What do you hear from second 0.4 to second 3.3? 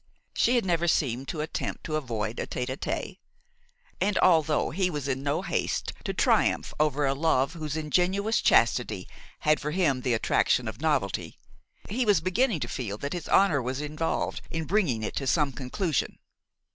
had never seemed to attempt to avoid a tête à tête,